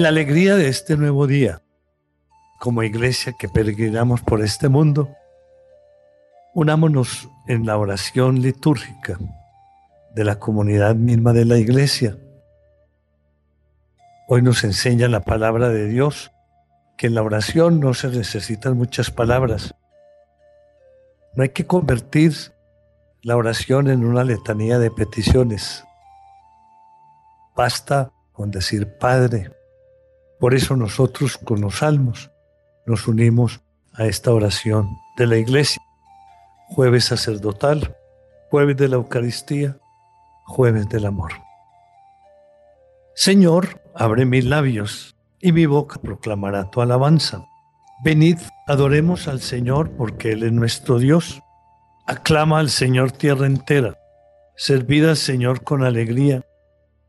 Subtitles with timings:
[0.00, 1.60] En la alegría de este nuevo día,
[2.58, 5.14] como iglesia que peregrinamos por este mundo,
[6.54, 9.18] unámonos en la oración litúrgica
[10.14, 12.16] de la comunidad misma de la iglesia.
[14.26, 16.32] Hoy nos enseña la palabra de Dios
[16.96, 19.74] que en la oración no se necesitan muchas palabras.
[21.34, 22.32] No hay que convertir
[23.20, 25.84] la oración en una letanía de peticiones.
[27.54, 29.59] Basta con decir Padre.
[30.40, 32.30] Por eso nosotros con los salmos
[32.86, 33.60] nos unimos
[33.92, 35.82] a esta oración de la iglesia.
[36.70, 37.94] Jueves sacerdotal,
[38.50, 39.76] jueves de la Eucaristía,
[40.46, 41.32] jueves del amor.
[43.14, 47.44] Señor, abre mis labios y mi boca proclamará tu alabanza.
[48.02, 51.42] Venid, adoremos al Señor porque Él es nuestro Dios.
[52.06, 53.98] Aclama al Señor tierra entera.
[54.56, 56.46] Servid al Señor con alegría.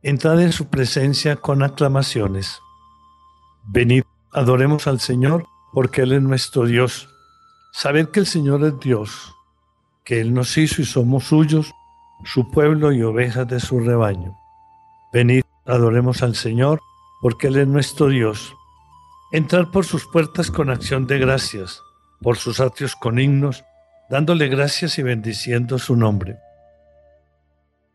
[0.04, 2.60] Entrad en su presencia con aclamaciones.
[3.68, 7.10] Venid, adoremos al Señor porque Él es nuestro Dios.
[7.74, 9.34] Sabed que el Señor es Dios,
[10.04, 11.72] que Él nos hizo y somos suyos,
[12.26, 14.36] su pueblo y ovejas de su rebaño.
[15.14, 16.80] Venid, adoremos al Señor,
[17.22, 18.54] porque Él es nuestro Dios.
[19.32, 21.82] Entrar por sus puertas con acción de gracias,
[22.22, 23.64] por sus atrios con himnos,
[24.10, 26.38] dándole gracias y bendiciendo su nombre.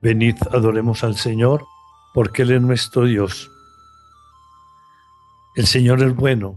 [0.01, 1.65] Venid, adoremos al Señor,
[2.15, 3.51] porque Él es nuestro Dios.
[5.57, 6.57] El Señor es bueno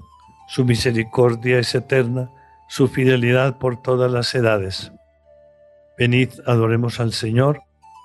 [0.50, 2.32] su misericordia es eterna,
[2.68, 4.92] su fidelidad por todas las edades.
[5.96, 7.62] Venid, adoremos al Señor,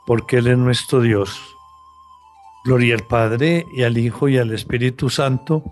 [0.06, 1.40] porque Él es nuestro Dios.
[2.66, 5.64] Gloria al Padre, y al Hijo, y al Espíritu Santo,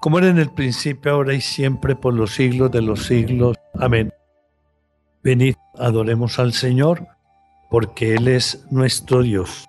[0.00, 3.58] como era en el principio, ahora y siempre, por los siglos de los siglos.
[3.78, 4.10] Amén.
[5.22, 7.06] Venid, adoremos al Señor,
[7.68, 9.68] porque Él es nuestro Dios.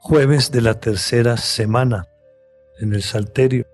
[0.00, 2.06] Jueves de la tercera semana
[2.80, 3.66] en el Salterio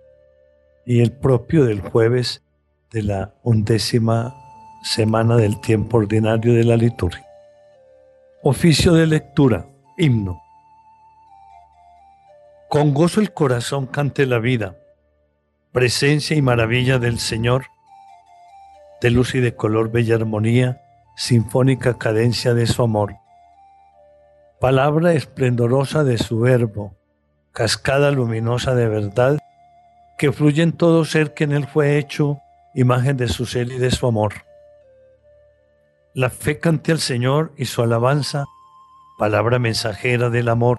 [0.86, 2.42] y el propio del jueves
[2.90, 4.34] de la undécima
[4.82, 7.26] semana del tiempo ordinario de la liturgia.
[8.42, 9.66] Oficio de lectura,
[9.96, 10.40] himno.
[12.68, 14.76] Con gozo el corazón cante la vida,
[15.72, 17.66] presencia y maravilla del Señor,
[19.00, 20.80] de luz y de color bella armonía,
[21.16, 23.16] sinfónica cadencia de su amor.
[24.60, 26.96] Palabra esplendorosa de su verbo,
[27.54, 29.38] cascada luminosa de verdad,
[30.18, 32.40] que fluye en todo ser que en él fue hecho,
[32.74, 34.34] imagen de su ser y de su amor.
[36.14, 38.44] La fe cante al Señor y su alabanza,
[39.18, 40.78] palabra mensajera del amor,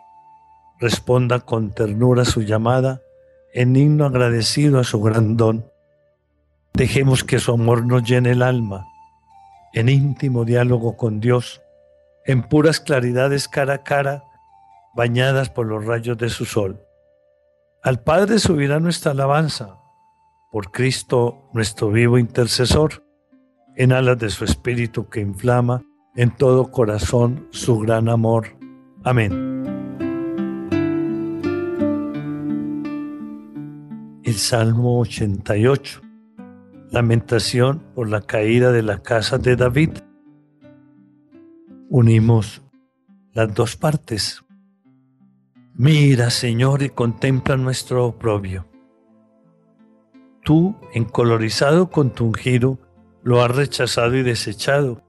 [0.79, 3.01] responda con ternura su llamada,
[3.53, 5.65] en himno agradecido a su gran don.
[6.73, 8.85] Dejemos que su amor nos llene el alma,
[9.73, 11.61] en íntimo diálogo con Dios,
[12.25, 14.23] en puras claridades cara a cara,
[14.95, 16.79] bañadas por los rayos de su sol.
[17.83, 19.77] Al Padre subirá nuestra alabanza,
[20.51, 23.03] por Cristo nuestro vivo intercesor,
[23.75, 25.83] en alas de su Espíritu que inflama
[26.15, 28.57] en todo corazón su gran amor.
[29.03, 29.55] Amén.
[34.23, 36.01] El Salmo 88.
[36.89, 39.91] Lamentación por la caída de la casa de David.
[41.89, 42.61] Unimos
[43.33, 44.44] las dos partes.
[45.77, 48.65] Mira, Señor, y contempla nuestro oprobio.
[50.41, 52.79] Tú, encolorizado con tu ungido,
[53.23, 55.03] lo has rechazado y desechado.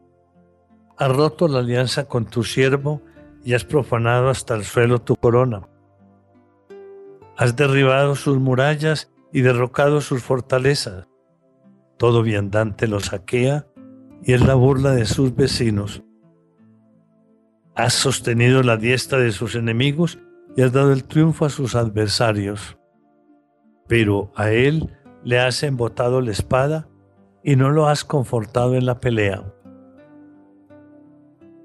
[0.98, 3.00] Has roto la alianza con tu siervo
[3.44, 5.68] y has profanado hasta el suelo tu corona.
[7.36, 11.06] Has derribado sus murallas y derrocado sus fortalezas.
[11.96, 13.68] Todo viandante lo saquea
[14.20, 16.02] y es la burla de sus vecinos.
[17.76, 20.18] Has sostenido la diestra de sus enemigos
[20.56, 22.78] y has dado el triunfo a sus adversarios.
[23.86, 24.90] Pero a él
[25.22, 26.88] le has embotado la espada
[27.44, 29.44] y no lo has confortado en la pelea.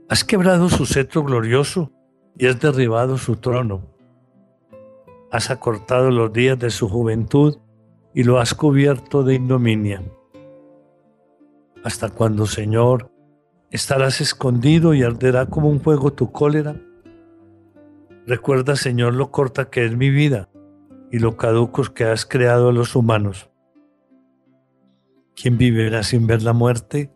[0.10, 1.92] Has quebrado su cetro glorioso
[2.38, 3.88] y has derribado su trono.
[5.31, 7.57] Has acortado los días de su juventud
[8.13, 10.04] y lo has cubierto de ignominia.
[11.83, 13.10] ¿Hasta cuando, Señor,
[13.71, 16.75] estarás escondido y arderá como un fuego tu cólera?
[18.31, 20.48] Recuerda, Señor, lo corta que es mi vida
[21.12, 23.50] y lo caducos que has creado a los humanos.
[25.36, 27.12] ¿Quién vivirá sin ver la muerte?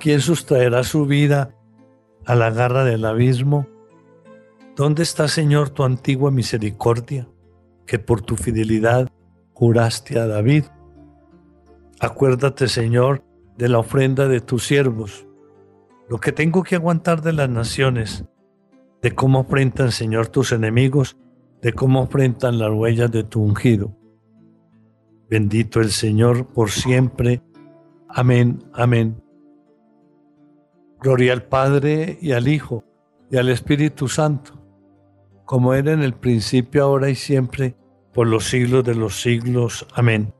[0.00, 1.54] ¿Quién sustraerá su vida
[2.26, 3.68] a la garra del abismo?
[4.74, 7.28] ¿Dónde está, Señor, tu antigua misericordia,
[7.86, 9.08] que por tu fidelidad
[9.52, 10.64] juraste a David?
[12.00, 13.22] Acuérdate, Señor,
[13.56, 15.28] de la ofrenda de tus siervos,
[16.08, 18.24] lo que tengo que aguantar de las naciones,
[19.04, 21.18] de cómo afrentan, Señor, tus enemigos,
[21.60, 23.94] de cómo enfrentan las huellas de tu ungido.
[25.28, 27.42] Bendito el Señor por siempre.
[28.08, 29.22] Amén, amén.
[31.02, 32.82] Gloria al Padre y al Hijo
[33.30, 34.58] y al Espíritu Santo,
[35.44, 37.76] como era en el principio, ahora y siempre,
[38.14, 39.86] por los siglos de los siglos.
[39.92, 40.32] Amén.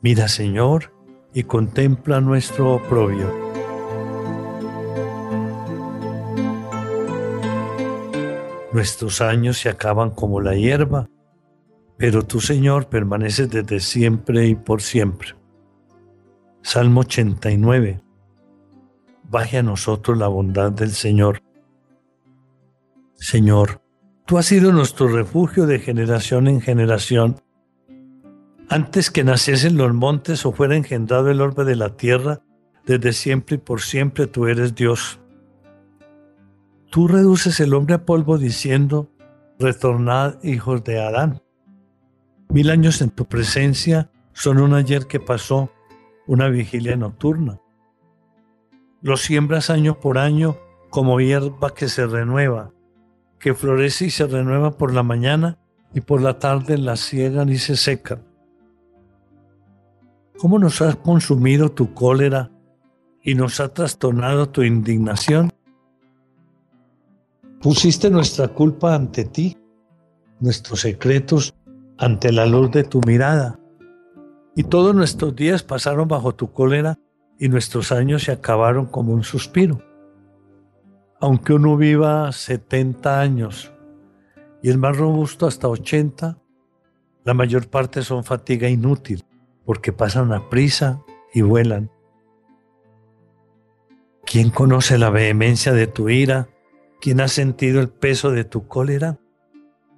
[0.00, 0.90] Mira, Señor,
[1.34, 3.30] y contempla nuestro oprobio.
[8.74, 11.08] Nuestros años se acaban como la hierba,
[11.96, 15.36] pero tú, Señor, permaneces desde siempre y por siempre.
[16.60, 18.02] Salmo 89.
[19.30, 21.40] Baje a nosotros la bondad del Señor.
[23.14, 23.80] Señor,
[24.26, 27.36] tú has sido nuestro refugio de generación en generación
[28.68, 32.42] antes que naciesen los montes o fuera engendrado el orbe de la tierra,
[32.84, 35.20] desde siempre y por siempre tú eres Dios.
[36.94, 39.10] Tú reduces el hombre a polvo diciendo,
[39.58, 41.42] retornad hijos de Adán.
[42.50, 45.72] Mil años en tu presencia son un ayer que pasó,
[46.28, 47.58] una vigilia nocturna.
[49.02, 50.56] Los siembras año por año
[50.88, 52.70] como hierba que se renueva,
[53.40, 55.58] que florece y se renueva por la mañana
[55.94, 58.20] y por la tarde la ciegan y se seca
[60.38, 62.52] ¿Cómo nos ha consumido tu cólera
[63.20, 65.53] y nos ha trastornado tu indignación?
[67.64, 69.56] Pusiste nuestra culpa ante ti,
[70.38, 71.54] nuestros secretos
[71.96, 73.58] ante la luz de tu mirada.
[74.54, 76.98] Y todos nuestros días pasaron bajo tu cólera
[77.38, 79.80] y nuestros años se acabaron como un suspiro.
[81.22, 83.72] Aunque uno viva 70 años
[84.62, 86.36] y el más robusto hasta 80,
[87.24, 89.24] la mayor parte son fatiga inútil
[89.64, 91.02] porque pasan a prisa
[91.32, 91.90] y vuelan.
[94.26, 96.50] ¿Quién conoce la vehemencia de tu ira?
[97.04, 99.18] ¿Quién ha sentido el peso de tu cólera?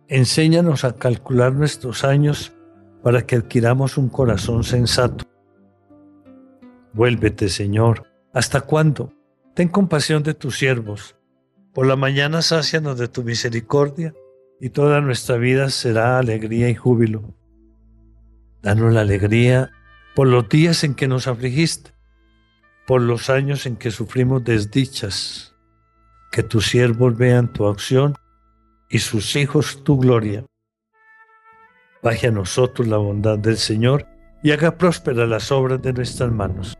[0.09, 2.53] Enséñanos a calcular nuestros años
[3.01, 5.25] para que adquiramos un corazón sensato.
[6.93, 8.09] Vuélvete, Señor.
[8.33, 9.13] ¿Hasta cuándo?
[9.55, 11.15] Ten compasión de tus siervos.
[11.73, 14.13] Por la mañana sácianos de tu misericordia
[14.61, 17.37] y toda nuestra vida será alegría y júbilo.
[18.63, 19.71] Danos la alegría
[20.17, 21.93] por los días en que nos afligiste,
[22.85, 25.56] por los años en que sufrimos desdichas.
[26.31, 28.15] Que tus siervos vean tu acción
[28.89, 30.45] y sus hijos tu gloria.
[32.03, 34.07] Baje a nosotros la bondad del Señor
[34.43, 36.77] y haga prósperas las obras de nuestras manos.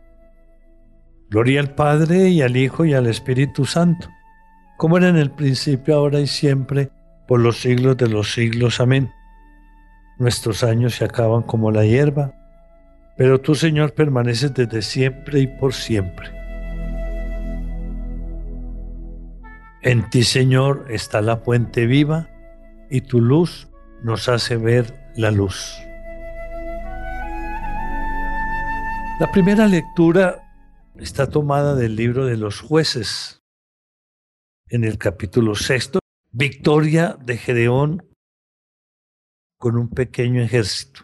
[1.29, 4.07] Gloria al Padre y al Hijo y al Espíritu Santo,
[4.77, 6.89] como era en el principio, ahora y siempre,
[7.27, 8.79] por los siglos de los siglos.
[8.79, 9.11] Amén.
[10.17, 12.33] Nuestros años se acaban como la hierba,
[13.17, 16.36] pero tú, Señor, permaneces desde siempre y por siempre.
[19.81, 22.29] En ti, Señor, está la fuente viva
[22.89, 23.67] y tu luz
[24.03, 25.77] nos hace ver la luz.
[29.19, 30.43] La primera lectura
[30.95, 33.41] está tomada del libro de los jueces.
[34.69, 35.99] En el capítulo sexto,
[36.31, 38.07] victoria de Gedeón
[39.57, 41.01] con un pequeño ejército.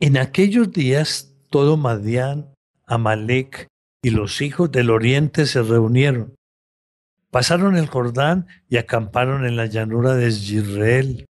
[0.00, 2.54] En aquellos días todo Madián,
[2.86, 3.68] Amalek
[4.04, 6.36] y los hijos del oriente se reunieron.
[7.30, 11.24] Pasaron el Jordán y acamparon en la llanura de Israel.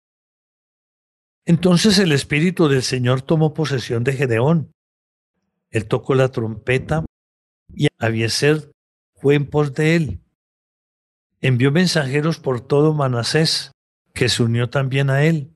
[1.46, 4.72] Entonces el Espíritu del Señor tomó posesión de Gedeón.
[5.70, 7.04] Él tocó la trompeta
[7.72, 8.72] y Abieser
[9.14, 10.20] fue en pos de él.
[11.40, 13.70] Envió mensajeros por todo Manasés
[14.12, 15.54] que se unió también a él.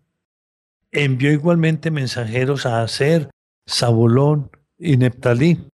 [0.92, 3.28] Envió igualmente mensajeros a Aser,
[3.68, 5.68] Zabulón y Neptalí,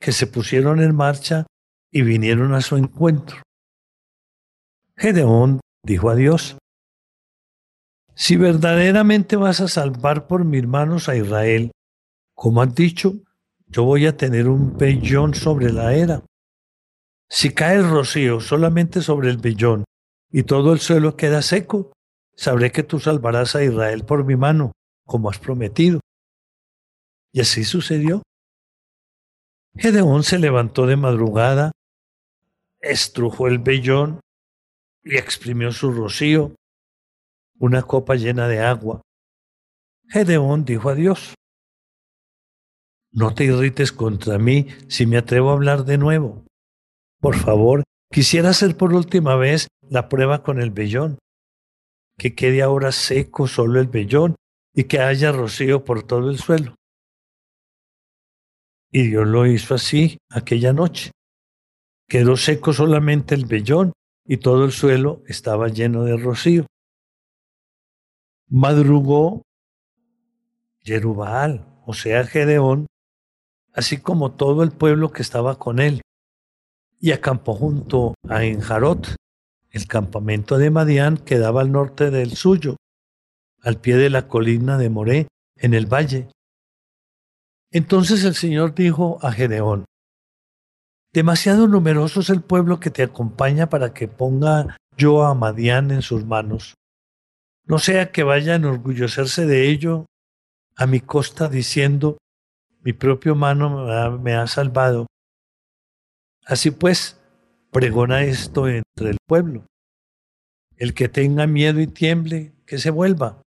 [0.00, 1.46] que se pusieron en marcha
[1.90, 3.42] y vinieron a su encuentro.
[4.96, 6.58] Gedeón dijo a Dios,
[8.14, 11.70] si verdaderamente vas a salvar por mis manos a Israel,
[12.34, 13.14] como has dicho,
[13.68, 16.24] yo voy a tener un vellón sobre la era.
[17.28, 19.84] Si cae el rocío solamente sobre el vellón
[20.30, 21.92] y todo el suelo queda seco,
[22.34, 24.72] sabré que tú salvarás a Israel por mi mano,
[25.06, 26.00] como has prometido.
[27.32, 28.22] Y así sucedió.
[29.76, 31.72] Gedeón se levantó de madrugada,
[32.80, 34.20] estrujó el vellón
[35.04, 36.54] y exprimió su rocío,
[37.58, 39.02] una copa llena de agua.
[40.08, 41.34] Gedeón dijo a Dios,
[43.12, 46.44] no te irrites contra mí si me atrevo a hablar de nuevo.
[47.20, 47.82] Por favor,
[48.12, 51.18] quisiera hacer por última vez la prueba con el vellón,
[52.18, 54.36] que quede ahora seco solo el vellón
[54.74, 56.74] y que haya rocío por todo el suelo.
[58.90, 61.10] Y Dios lo hizo así aquella noche.
[62.08, 63.92] Quedó seco solamente el vellón
[64.24, 66.66] y todo el suelo estaba lleno de rocío.
[68.48, 69.42] Madrugó
[70.80, 72.86] Jerubal, o sea, Gedeón,
[73.74, 76.00] así como todo el pueblo que estaba con él,
[76.98, 79.14] y acampó junto a Enjarot,
[79.70, 82.76] el campamento de Madián quedaba al norte del suyo,
[83.60, 86.28] al pie de la colina de Moré, en el valle.
[87.70, 89.84] Entonces el Señor dijo a Gedeón,
[91.12, 96.02] Demasiado numeroso es el pueblo que te acompaña para que ponga yo a Madián en
[96.02, 96.74] sus manos.
[97.64, 100.06] No sea que vaya a enorgullecerse de ello
[100.76, 102.18] a mi costa diciendo,
[102.82, 105.06] mi propio mano me ha, salvado.
[106.46, 107.20] Así pues,
[107.72, 109.66] pregona esto entre el pueblo.
[110.76, 113.42] El que tenga miedo y tiemble, que se vuelva.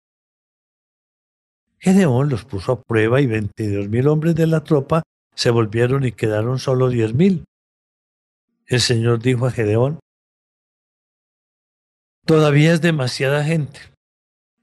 [1.81, 5.03] Gedeón los puso a prueba y veintidós mil hombres de la tropa
[5.35, 7.45] se volvieron y quedaron solo diez mil.
[8.67, 9.99] El Señor dijo a Gedeón,
[12.25, 13.81] todavía es demasiada gente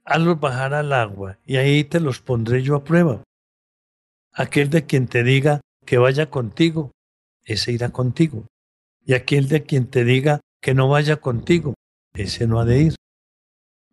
[0.08, 3.22] hazlos bajar al agua, y ahí te los pondré yo a prueba.
[4.32, 6.92] Aquel de quien te diga que vaya contigo,
[7.44, 8.46] ese irá contigo.
[9.04, 11.74] Y aquel de quien te diga que no vaya contigo,
[12.14, 12.94] ese no ha de ir.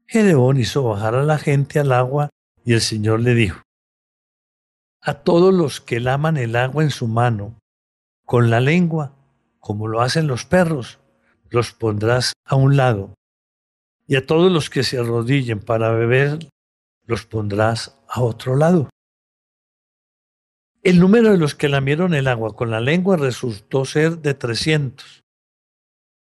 [0.07, 2.29] Gedeón hizo bajar a la gente al agua
[2.65, 3.61] y el Señor le dijo,
[5.01, 7.59] a todos los que laman el agua en su mano,
[8.25, 9.15] con la lengua,
[9.59, 10.99] como lo hacen los perros,
[11.51, 13.13] los pondrás a un lado
[14.07, 16.49] y a todos los que se arrodillen para beber
[17.05, 18.89] los pondrás a otro lado.
[20.81, 25.23] El número de los que lamieron el agua con la lengua resultó ser de trescientos.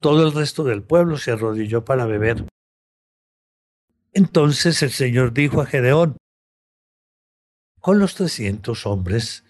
[0.01, 2.45] Todo el resto del pueblo se arrodilló para beber.
[4.12, 6.17] Entonces el Señor dijo a Gedeón,
[7.84, 9.44] con los trescientos hombres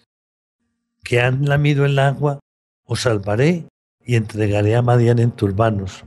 [1.04, 2.40] que han lamido el agua,
[2.84, 3.68] os salvaré
[4.00, 6.04] y entregaré a Madian en tus manos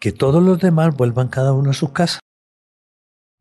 [0.00, 2.18] que todos los demás vuelvan cada uno a su casa.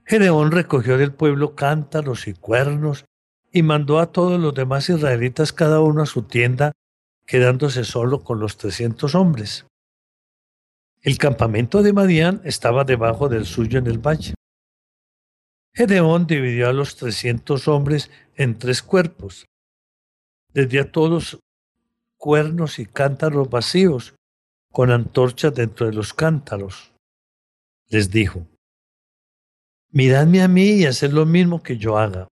[0.03, 3.05] Gedeón recogió del pueblo cántaros y cuernos
[3.53, 6.73] y mandó a todos los demás israelitas cada uno a su tienda,
[7.25, 9.65] quedándose solo con los trescientos hombres.
[11.01, 14.33] El campamento de Madián estaba debajo del suyo en el valle.
[15.73, 19.45] Gedeón dividió a los trescientos hombres en tres cuerpos.
[20.53, 21.39] Les dio a todos
[22.17, 24.13] cuernos y cántaros vacíos
[24.71, 26.91] con antorchas dentro de los cántaros.
[27.87, 28.47] Les dijo,
[29.89, 32.27] miradme a mí y haced lo mismo que yo haga.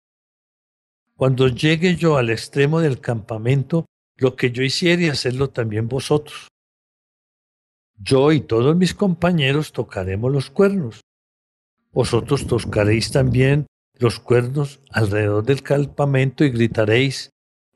[1.15, 6.49] Cuando llegue yo al extremo del campamento, lo que yo hiciere, hacedlo también vosotros.
[7.97, 11.01] Yo y todos mis compañeros tocaremos los cuernos.
[11.91, 13.65] Vosotros tocaréis también
[13.95, 17.31] los cuernos alrededor del campamento y gritaréis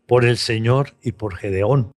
[0.08, 1.92] por el Señor y por Gedeón.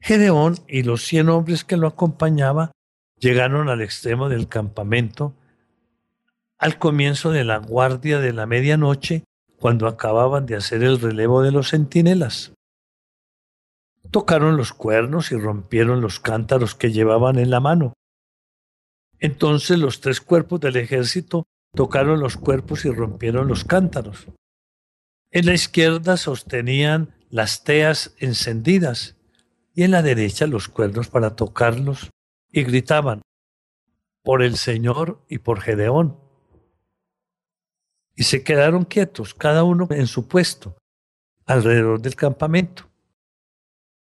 [0.00, 2.70] Gedeón y los cien hombres que lo acompañaban
[3.18, 5.34] llegaron al extremo del campamento
[6.60, 9.24] al comienzo de la guardia de la medianoche,
[9.58, 12.52] cuando acababan de hacer el relevo de los centinelas.
[14.10, 17.94] Tocaron los cuernos y rompieron los cántaros que llevaban en la mano.
[19.20, 24.26] Entonces los tres cuerpos del ejército tocaron los cuerpos y rompieron los cántaros.
[25.30, 29.16] En la izquierda sostenían las teas encendidas
[29.74, 32.10] y en la derecha los cuernos para tocarlos,
[32.52, 33.22] y gritaban,
[34.22, 36.18] por el Señor y por Gedeón.
[38.16, 40.76] Y se quedaron quietos, cada uno en su puesto,
[41.46, 42.90] alrededor del campamento.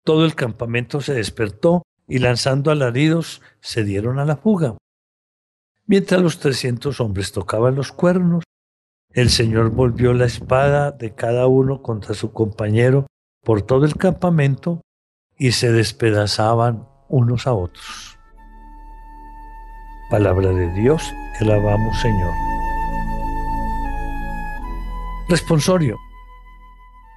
[0.06, 4.78] Todo el campamento se despertó y lanzando alaridos se dieron a la fuga.
[5.90, 8.44] Mientras los trescientos hombres tocaban los cuernos,
[9.12, 13.08] el Señor volvió la espada de cada uno contra su compañero
[13.44, 14.82] por todo el campamento
[15.36, 18.20] y se despedazaban unos a otros.
[20.12, 21.02] Palabra de Dios,
[21.36, 22.34] que alabamos Señor.
[25.28, 25.98] Responsorio.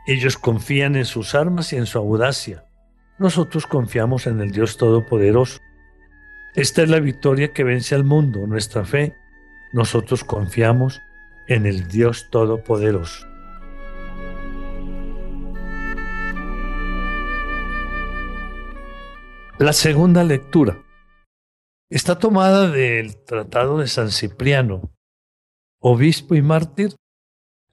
[0.07, 2.65] Ellos confían en sus armas y en su audacia.
[3.19, 5.61] Nosotros confiamos en el Dios Todopoderoso.
[6.55, 9.17] Esta es la victoria que vence al mundo, nuestra fe.
[9.73, 11.01] Nosotros confiamos
[11.49, 13.27] en el Dios Todopoderoso.
[19.59, 20.83] La segunda lectura
[21.89, 24.93] está tomada del Tratado de San Cipriano,
[25.81, 26.97] obispo y mártir,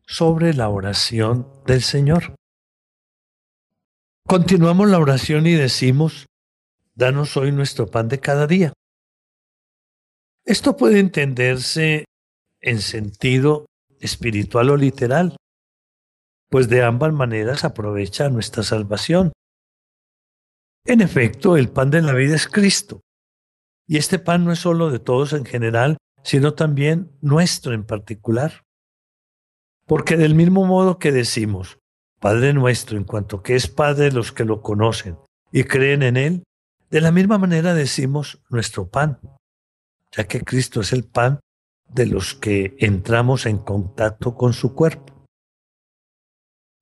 [0.08, 2.36] sobre la oración del Señor.
[4.26, 6.29] Continuamos la oración y decimos,
[7.00, 8.74] danos hoy nuestro pan de cada día.
[10.46, 12.04] Esto puede entenderse
[12.60, 13.66] en sentido
[14.02, 15.38] espiritual o literal,
[16.50, 19.32] pues de ambas maneras aprovecha nuestra salvación.
[20.86, 23.00] En efecto, el pan de la vida es Cristo.
[23.88, 28.66] Y este pan no es solo de todos en general, sino también nuestro en particular.
[29.86, 31.80] Porque del mismo modo que decimos,
[32.20, 35.18] Padre nuestro, en cuanto que es Padre los que lo conocen
[35.52, 36.44] y creen en Él,
[36.90, 39.20] de la misma manera decimos nuestro pan,
[40.12, 41.40] ya que Cristo es el pan
[41.88, 45.26] de los que entramos en contacto con su cuerpo.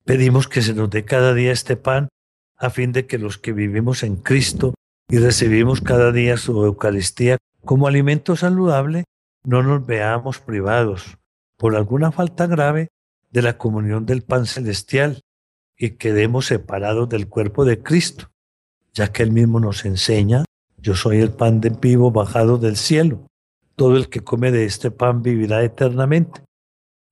[0.04, 2.08] Pedimos que se nos dé cada día este pan
[2.56, 4.74] a fin de que los que vivimos en Cristo
[5.08, 9.04] y recibimos cada día su Eucaristía como alimento saludable,
[9.44, 11.18] no nos veamos privados
[11.56, 12.88] por alguna falta grave
[13.30, 15.20] de la comunión del pan celestial
[15.76, 18.30] y quedemos separados del cuerpo de Cristo,
[18.98, 20.44] ya que Él mismo nos enseña,
[20.76, 23.28] yo soy el pan de vivo bajado del cielo,
[23.76, 26.42] todo el que come de este pan vivirá eternamente,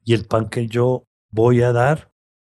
[0.05, 2.11] y el pan que yo voy a dar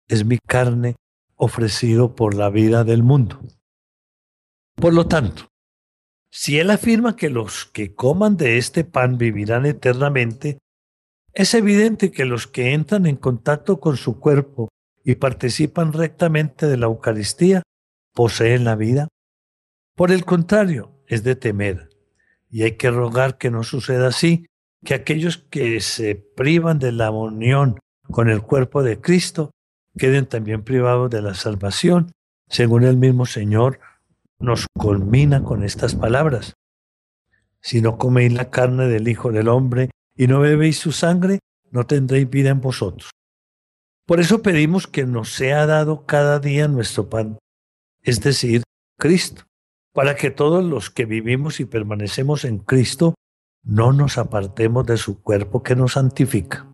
[0.07, 0.95] es mi carne
[1.35, 3.39] ofrecido por la vida del mundo.
[4.75, 5.43] Por lo tanto,
[6.31, 10.57] si Él afirma que los que coman de este pan vivirán eternamente,
[11.33, 14.69] es evidente que los que entran en contacto con su cuerpo
[15.03, 17.61] y participan rectamente de la Eucaristía
[18.15, 19.07] poseen la vida.
[19.99, 21.89] Por el contrario, es de temer,
[22.49, 24.45] y hay que rogar que no suceda así,
[24.85, 27.79] que aquellos que se privan de la unión
[28.09, 29.51] con el cuerpo de Cristo
[29.97, 32.13] queden también privados de la salvación,
[32.47, 33.81] según el mismo Señor
[34.39, 36.53] nos culmina con estas palabras.
[37.59, 41.39] Si no coméis la carne del Hijo del Hombre y no bebéis su sangre,
[41.71, 43.11] no tendréis vida en vosotros.
[44.05, 47.37] Por eso pedimos que nos sea dado cada día nuestro pan,
[48.01, 48.63] es decir,
[48.97, 49.43] Cristo,
[49.99, 53.15] para que todos los que vivimos y permanecemos en Cristo
[53.65, 56.71] no nos apartemos de su cuerpo que nos santifica.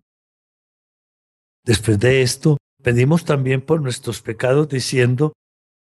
[1.64, 5.32] Después de esto, pedimos también por nuestros pecados diciendo,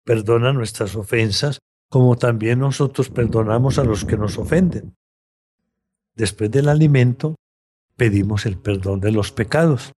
[0.05, 4.95] perdona nuestras ofensas, como también nosotros perdonamos a los que nos ofenden.
[6.15, 7.37] Después del alimento,
[7.97, 9.93] pedimos el perdón de los pecados.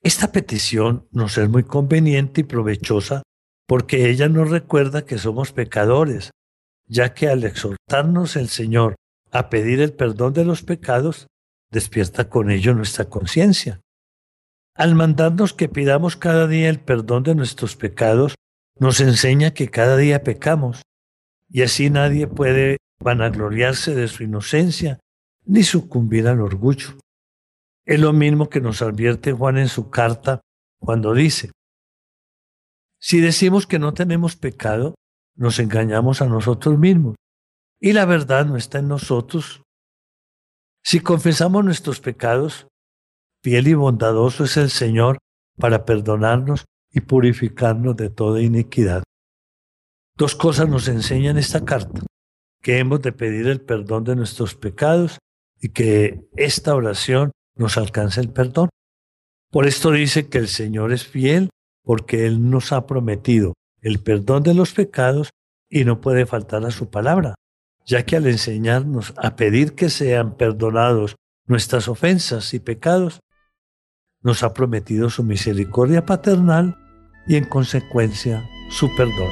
[0.00, 3.24] Esta petición nos es muy conveniente y provechosa
[3.68, 6.30] porque ella nos recuerda que somos pecadores,
[6.86, 8.96] ya que al exhortarnos el Señor
[9.30, 11.26] a pedir el perdón de los pecados,
[11.70, 13.80] despierta con ello nuestra conciencia.
[14.74, 18.36] Al mandarnos que pidamos cada día el perdón de nuestros pecados,
[18.78, 20.80] nos enseña que cada día pecamos,
[21.50, 24.98] y así nadie puede vanagloriarse de su inocencia
[25.44, 26.96] ni sucumbir al orgullo.
[27.84, 30.40] Es lo mismo que nos advierte Juan en su carta
[30.78, 31.50] cuando dice,
[33.00, 34.94] si decimos que no tenemos pecado,
[35.36, 37.14] nos engañamos a nosotros mismos
[37.80, 39.62] y la verdad no está en nosotros.
[40.82, 42.66] Si confesamos nuestros pecados,
[43.42, 45.18] fiel y bondadoso es el Señor
[45.56, 49.04] para perdonarnos y purificarnos de toda iniquidad.
[50.16, 52.00] Dos cosas nos enseñan esta carta,
[52.60, 55.18] que hemos de pedir el perdón de nuestros pecados
[55.60, 58.70] y que esta oración nos alcance el perdón.
[59.50, 61.50] Por esto dice que el Señor es fiel
[61.82, 65.30] porque Él nos ha prometido el perdón de los pecados
[65.70, 67.34] y no puede faltar a su palabra,
[67.84, 73.20] ya que al enseñarnos a pedir que sean perdonados nuestras ofensas y pecados,
[74.22, 76.76] nos ha prometido su misericordia paternal
[77.26, 79.30] y en consecuencia su perdón.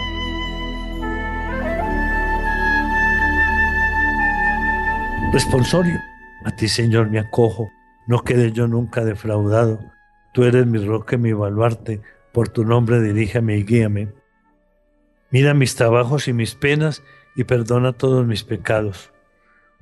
[5.32, 6.00] Responsorio.
[6.44, 7.70] A ti, Señor, me acojo,
[8.06, 9.80] no quede yo nunca defraudado.
[10.32, 12.00] Tú eres mi roca y mi baluarte,
[12.36, 14.12] por tu nombre diríjame y guíame.
[15.30, 17.02] Mira mis trabajos y mis penas
[17.34, 19.10] y perdona todos mis pecados.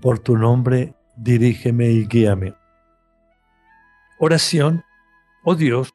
[0.00, 2.54] Por tu nombre dirígeme y guíame.
[4.20, 4.84] Oración,
[5.42, 5.94] oh Dios,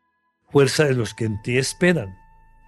[0.50, 2.18] fuerza de los que en ti esperan.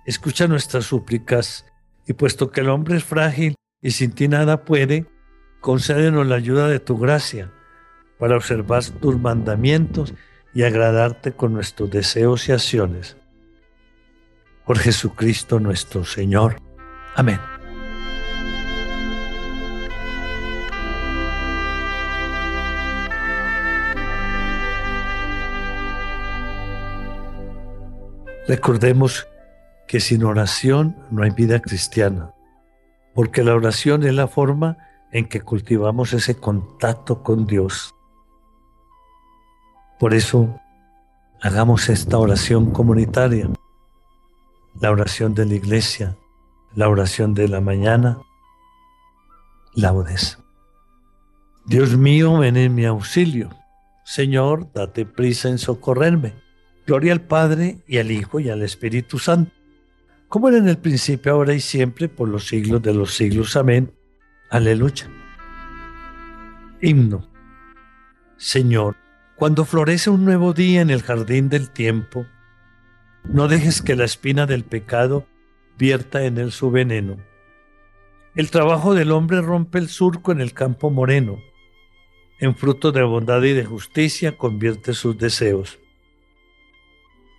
[0.05, 1.65] Escucha nuestras súplicas
[2.07, 5.05] y puesto que el hombre es frágil y sin ti nada puede,
[5.59, 7.51] concédenos la ayuda de tu gracia
[8.17, 10.13] para observar tus mandamientos
[10.53, 13.17] y agradarte con nuestros deseos y acciones.
[14.71, 16.55] Por Jesucristo nuestro Señor.
[17.17, 17.41] Amén.
[28.47, 29.27] Recordemos
[29.89, 32.33] que sin oración no hay vida cristiana,
[33.13, 34.77] porque la oración es la forma
[35.11, 37.93] en que cultivamos ese contacto con Dios.
[39.99, 40.61] Por eso,
[41.41, 43.49] hagamos esta oración comunitaria,
[44.81, 46.17] la oración de la iglesia,
[46.75, 48.17] la oración de la mañana,
[49.73, 50.37] laudes.
[51.65, 53.49] Dios mío, ven en mi auxilio.
[54.03, 56.33] Señor, date prisa en socorrerme.
[56.85, 59.53] Gloria al Padre y al Hijo y al Espíritu Santo
[60.31, 63.57] como era en el principio, ahora y siempre, por los siglos de los siglos.
[63.57, 63.93] Amén.
[64.49, 65.09] Aleluya.
[66.81, 67.27] Himno.
[68.37, 68.95] Señor,
[69.35, 72.25] cuando florece un nuevo día en el jardín del tiempo,
[73.23, 75.25] no dejes que la espina del pecado
[75.77, 77.17] vierta en él su veneno.
[78.35, 81.37] El trabajo del hombre rompe el surco en el campo moreno.
[82.39, 85.79] En fruto de bondad y de justicia convierte sus deseos.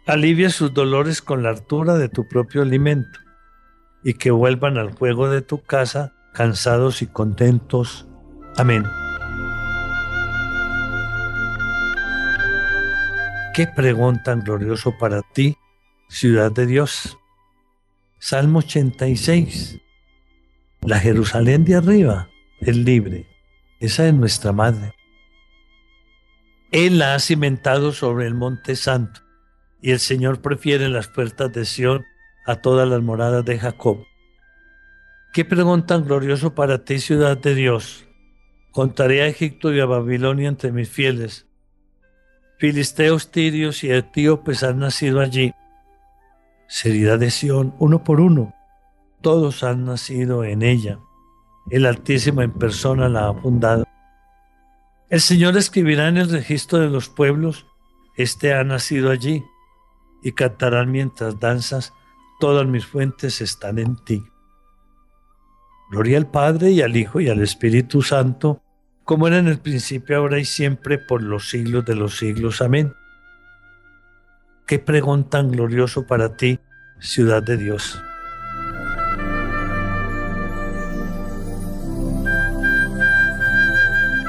[0.07, 3.19] Alivia sus dolores con la hartura de tu propio alimento
[4.05, 8.07] y que vuelvan al juego de tu casa cansados y contentos.
[8.57, 8.85] Amén.
[13.55, 15.57] Qué pregón tan glorioso para ti,
[16.13, 17.19] ciudad de Dios.
[18.19, 19.81] Salmo 86.
[20.83, 22.29] La Jerusalén de arriba
[22.61, 23.27] es libre.
[23.81, 24.95] Esa es nuestra madre.
[26.71, 29.23] Él la ha cimentado sobre el monte santo,
[29.81, 32.05] y el Señor prefiere las puertas de Sión
[32.47, 34.05] a todas las moradas de Jacob.
[35.33, 38.05] Qué pregón tan glorioso para ti, ciudad de Dios.
[38.71, 41.47] Contaré a Egipto y a Babilonia entre mis fieles
[42.63, 45.53] Filisteos, tirios y etíopes han nacido allí.
[46.69, 48.55] Sería de Sión, uno por uno.
[49.21, 50.99] Todos han nacido en ella.
[51.71, 53.85] El Altísimo en persona la ha fundado.
[55.09, 57.67] El Señor escribirá en el registro de los pueblos,
[58.17, 59.45] Este ha nacido allí,
[60.23, 61.93] y cantarán mientras danzas,
[62.41, 64.25] todas mis fuentes están en ti.
[65.91, 68.63] Gloria al Padre y al Hijo y al Espíritu Santo,
[69.05, 72.63] como era en el principio, ahora y siempre, por los siglos de los siglos.
[72.63, 72.95] Amén.
[74.67, 76.61] Qué pregón tan glorioso para ti,
[77.01, 78.01] ciudad de Dios.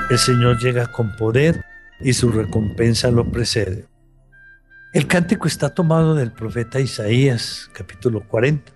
[0.09, 1.63] El Señor llega con poder
[1.99, 3.87] y su recompensa lo precede.
[4.93, 8.71] El cántico está tomado del profeta Isaías, capítulo 40.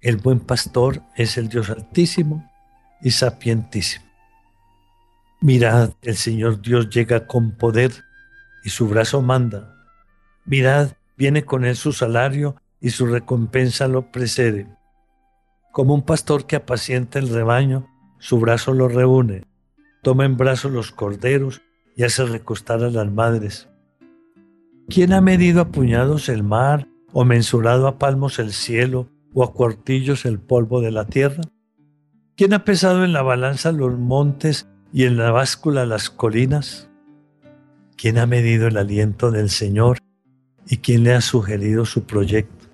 [0.00, 2.50] El buen pastor es el Dios altísimo
[3.00, 4.04] y sapientísimo.
[5.40, 7.92] Mirad, el Señor Dios llega con poder
[8.64, 9.81] y su brazo manda.
[10.44, 14.66] Mirad, viene con él su salario y su recompensa lo precede.
[15.72, 19.44] Como un pastor que apacienta el rebaño, su brazo lo reúne,
[20.02, 21.62] toma en brazos los corderos
[21.96, 23.68] y hace recostar a las madres.
[24.88, 29.52] ¿Quién ha medido a puñados el mar, o mensurado a palmos el cielo, o a
[29.52, 31.42] cuartillos el polvo de la tierra?
[32.36, 36.90] ¿Quién ha pesado en la balanza los montes y en la báscula las colinas?
[37.96, 39.98] ¿Quién ha medido el aliento del Señor
[40.66, 42.66] y quién le ha sugerido su proyecto?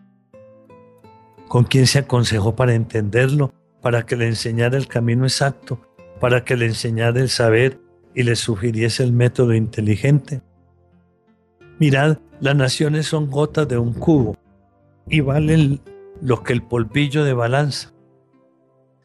[1.48, 5.80] ¿Con quién se aconsejó para entenderlo, para que le enseñara el camino exacto,
[6.20, 7.80] para que le enseñara el saber
[8.14, 10.42] y le sugiriese el método inteligente?
[11.78, 14.36] Mirad, las naciones son gotas de un cubo
[15.06, 15.80] y valen
[16.20, 17.92] lo que el polvillo de balanza.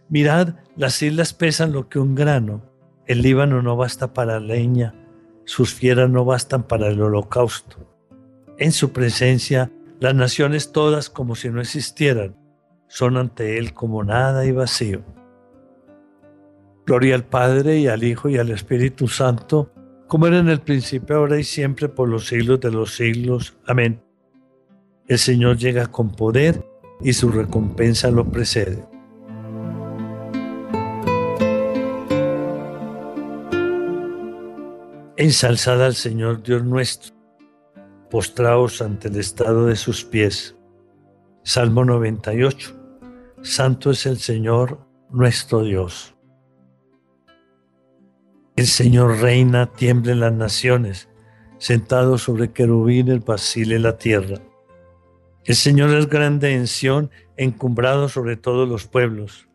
[0.09, 2.73] Mirad, las islas pesan lo que un grano
[3.05, 4.95] el Líbano no basta para leña,
[5.43, 7.77] sus fieras no bastan para el holocausto.
[8.57, 12.35] En su presencia, las naciones todas como si no existieran,
[12.87, 15.03] son ante Él como nada y vacío.
[16.85, 19.71] Gloria al Padre y al Hijo y al Espíritu Santo,
[20.07, 23.57] como era en el principio, ahora y siempre, por los siglos de los siglos.
[23.65, 24.03] Amén.
[25.07, 26.63] El Señor llega con poder
[27.01, 28.85] y su recompensa lo precede.
[35.17, 37.15] Ensalzada al Señor Dios nuestro,
[38.13, 40.56] postraos ante el estado de sus pies.
[41.41, 42.80] Salmo 98.
[43.41, 46.13] Santo es el Señor nuestro Dios.
[48.56, 51.10] El Señor reina, tiemblen las naciones,
[51.58, 54.38] sentado sobre querubines vacile la tierra.
[55.43, 59.47] El Señor es grande en Sión, encumbrado sobre todos los pueblos.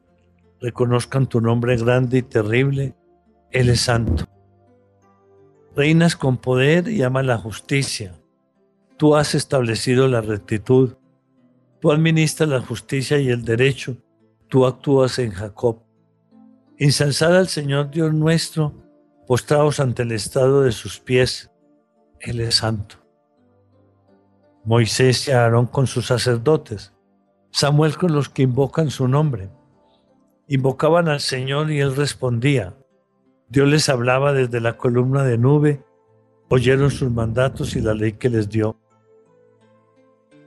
[0.61, 2.97] Reconozcan tu nombre grande y terrible,
[3.53, 4.25] Él es santo.
[5.77, 8.19] Reinas con poder y amas la justicia.
[8.99, 10.97] Tú has establecido la rectitud.
[11.81, 13.97] Tú administras la justicia y el derecho.
[14.49, 15.85] Tú actúas en Jacob.
[16.79, 18.75] Ensalzad al Señor Dios nuestro,
[19.29, 21.49] postrados ante el estado de sus pies.
[22.19, 22.97] Él es santo.
[24.65, 26.93] Moisés y Aarón con sus sacerdotes.
[27.53, 29.49] Samuel con los que invocan su nombre.
[30.49, 32.75] Invocaban al Señor y él respondía.
[33.49, 35.85] Dios les hablaba desde la columna de nube,
[36.49, 38.77] oyeron sus mandatos y la ley que les dio.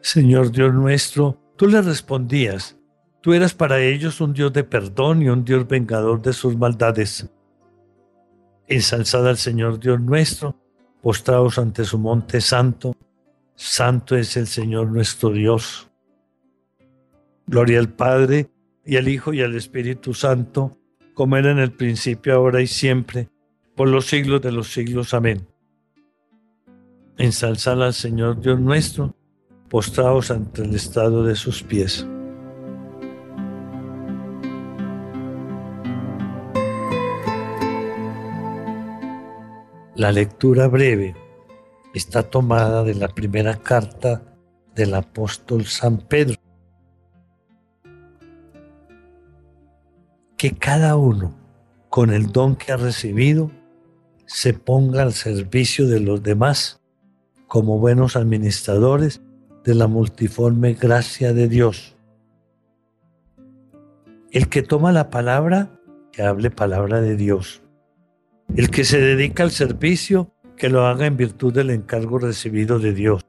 [0.02, 2.78] Señor Dios nuestro, tú les respondías,
[3.22, 7.30] tú eras para ellos un Dios de perdón y un Dios vengador de sus maldades.
[8.68, 10.56] Ensalzad al Señor Dios nuestro,
[11.02, 12.96] postrados ante su monte santo,
[13.56, 15.90] santo es el Señor nuestro Dios.
[17.46, 18.50] Gloria al Padre,
[18.86, 20.78] y al Hijo, y al Espíritu Santo,
[21.14, 23.30] como era en el principio, ahora y siempre,
[23.76, 25.14] por los siglos de los siglos.
[25.14, 25.48] Amén.
[27.18, 29.16] Ensalzad al Señor Dios nuestro,
[29.72, 32.06] postrados ante el estado de sus pies.
[39.96, 41.16] La lectura breve
[41.94, 44.36] está tomada de la primera carta
[44.76, 46.36] del apóstol San Pedro.
[50.36, 51.34] Que cada uno,
[51.90, 53.52] con el don que ha recibido,
[54.26, 56.82] se ponga al servicio de los demás
[57.48, 59.22] como buenos administradores
[59.64, 61.96] de la multiforme gracia de Dios.
[64.32, 65.80] El que toma la palabra,
[66.12, 67.62] que hable palabra de Dios.
[68.56, 72.94] El que se dedica al servicio, que lo haga en virtud del encargo recibido de
[72.94, 73.26] Dios.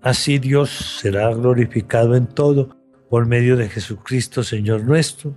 [0.00, 2.76] Así Dios será glorificado en todo
[3.10, 5.34] por medio de Jesucristo, Señor nuestro,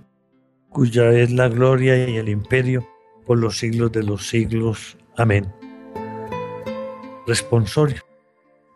[0.68, 2.86] cuya es la gloria y el imperio
[3.26, 4.96] por los siglos de los siglos.
[5.16, 5.52] Amén.
[7.26, 8.11] Responsorio.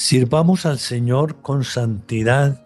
[0.00, 2.64] Sirvamos al Señor con santidad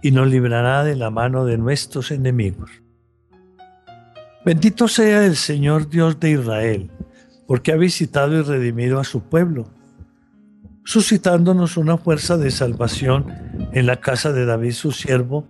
[0.00, 2.70] y nos librará de la mano de nuestros enemigos.
[4.44, 6.88] Bendito sea el Señor Dios de Israel,
[7.48, 9.70] porque ha visitado y redimido a su pueblo
[10.84, 13.26] suscitándonos una fuerza de salvación
[13.72, 15.48] en la casa de David su siervo,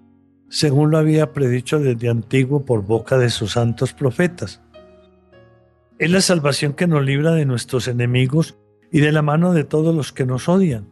[0.49, 4.63] según lo había predicho desde antiguo por boca de sus santos profetas.
[5.99, 8.57] Es la salvación que nos libra de nuestros enemigos
[8.91, 10.92] y de la mano de todos los que nos odian.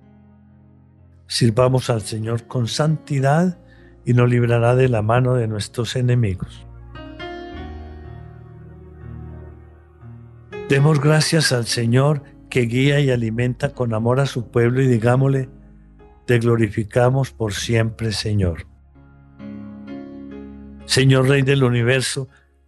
[1.31, 3.57] Sirvamos al Señor con santidad
[4.03, 6.67] y nos librará de la mano de nuestros enemigos.
[10.67, 15.47] Demos gracias al Señor que guía y alimenta con amor a su pueblo y digámosle,
[16.27, 18.67] te glorificamos por siempre, Señor.
[20.83, 22.27] Señor Rey del universo,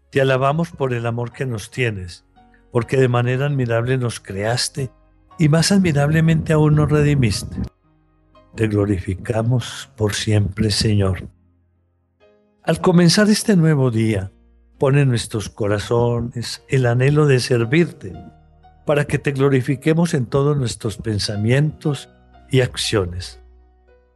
[0.10, 2.24] te alabamos por el amor que nos tienes,
[2.72, 4.90] porque de manera admirable nos creaste
[5.38, 7.58] y más admirablemente aún nos redimiste.
[8.56, 11.28] Te glorificamos por siempre, Señor.
[12.62, 14.32] Al comenzar este nuevo día,
[14.78, 18.14] pone en nuestros corazones el anhelo de servirte
[18.86, 22.10] para que te glorifiquemos en todos nuestros pensamientos
[22.52, 23.40] y acciones.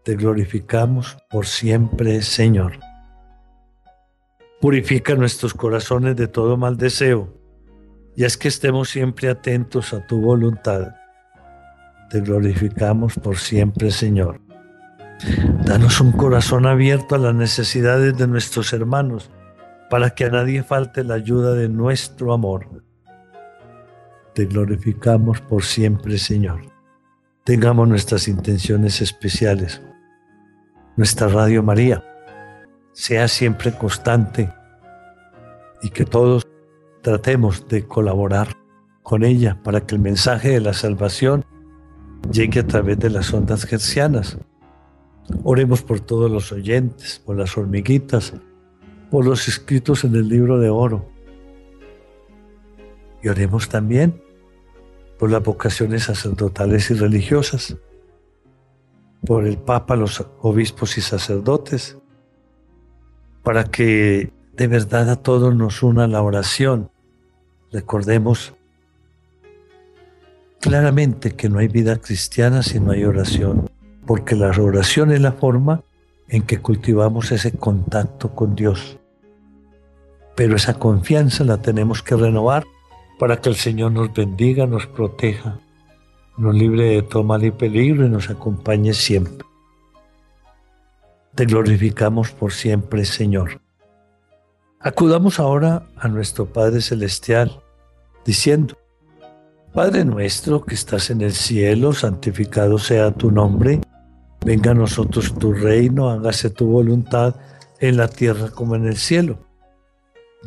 [0.03, 2.79] Te glorificamos por siempre, Señor.
[4.61, 7.33] Purifica nuestros corazones de todo mal deseo,
[8.15, 10.96] y es que estemos siempre atentos a tu voluntad.
[12.09, 14.41] Te glorificamos por siempre, Señor.
[15.65, 19.31] Danos un corazón abierto a las necesidades de nuestros hermanos,
[19.89, 22.67] para que a nadie falte la ayuda de nuestro amor
[24.37, 26.61] te glorificamos por siempre, Señor.
[27.43, 29.81] Tengamos nuestras intenciones especiales.
[30.95, 32.03] Nuestra Radio María
[32.91, 34.53] sea siempre constante
[35.81, 36.47] y que todos
[37.01, 38.49] tratemos de colaborar
[39.01, 41.43] con ella para que el mensaje de la salvación
[42.31, 44.37] llegue a través de las ondas gercianas.
[45.43, 48.33] Oremos por todos los oyentes, por las hormiguitas,
[49.11, 51.05] por los escritos en el libro de oro.
[53.21, 54.21] Y oremos también
[55.17, 57.75] por las vocaciones sacerdotales y religiosas,
[59.25, 61.97] por el Papa, los obispos y sacerdotes,
[63.43, 66.91] para que de verdad a todos nos una la oración.
[67.71, 68.56] Recordemos
[70.59, 73.69] claramente que no hay vida cristiana si no hay oración,
[74.05, 75.83] porque la oración es la forma
[76.27, 78.97] en que cultivamos ese contacto con Dios.
[80.35, 82.65] Pero esa confianza la tenemos que renovar
[83.19, 85.59] para que el Señor nos bendiga, nos proteja,
[86.37, 89.45] nos libre de todo mal y peligro y nos acompañe siempre.
[91.33, 93.61] Te glorificamos por siempre, Señor.
[94.79, 97.61] Acudamos ahora a nuestro Padre Celestial,
[98.25, 98.77] diciendo,
[99.73, 103.81] Padre nuestro que estás en el cielo, santificado sea tu nombre,
[104.43, 107.35] venga a nosotros tu reino, hágase tu voluntad
[107.79, 109.39] en la tierra como en el cielo.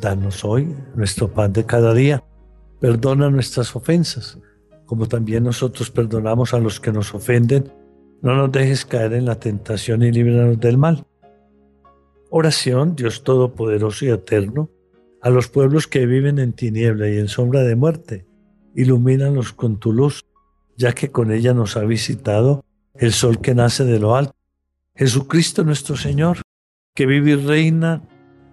[0.00, 2.24] Danos hoy nuestro pan de cada día,
[2.80, 4.38] perdona nuestras ofensas,
[4.86, 7.72] como también nosotros perdonamos a los que nos ofenden,
[8.22, 11.06] no nos dejes caer en la tentación y líbranos del mal.
[12.30, 14.70] Oración, Dios Todopoderoso y Eterno,
[15.22, 18.26] a los pueblos que viven en tiniebla y en sombra de muerte,
[18.74, 20.24] ilumínalos con tu luz,
[20.76, 24.34] ya que con ella nos ha visitado el sol que nace de lo alto.
[24.94, 26.42] Jesucristo nuestro Señor,
[26.94, 28.02] que vive y reina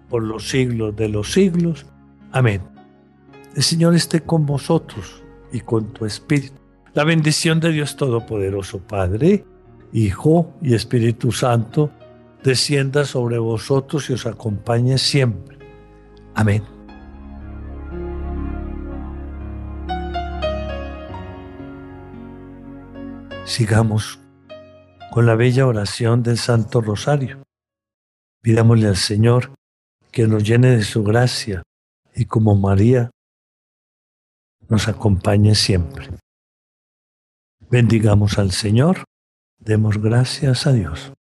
[0.08, 1.86] por los siglos de los siglos.
[2.32, 2.62] Amén.
[3.54, 6.54] El Señor esté con vosotros y con tu espíritu.
[6.94, 9.44] La bendición de Dios Todopoderoso, Padre,
[9.92, 11.90] Hijo y Espíritu Santo,
[12.42, 15.58] descienda sobre vosotros y os acompañe siempre.
[16.34, 16.77] Amén.
[23.48, 24.20] Sigamos
[25.10, 27.44] con la bella oración del Santo Rosario.
[28.42, 29.54] Pidámosle al Señor
[30.12, 31.62] que nos llene de su gracia
[32.14, 33.10] y como María
[34.68, 36.10] nos acompañe siempre.
[37.70, 39.04] Bendigamos al Señor,
[39.58, 41.14] demos gracias a Dios.